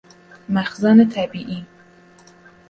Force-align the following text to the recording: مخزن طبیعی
مخزن 0.49 1.05
طبیعی 1.09 1.65